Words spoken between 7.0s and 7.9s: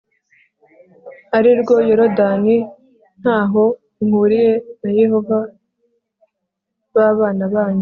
Abana banyu